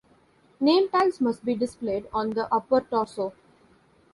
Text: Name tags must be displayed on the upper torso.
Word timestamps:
Name 0.59 0.89
tags 0.89 1.21
must 1.21 1.45
be 1.45 1.53
displayed 1.53 2.07
on 2.11 2.31
the 2.31 2.51
upper 2.51 2.81
torso. 2.81 3.33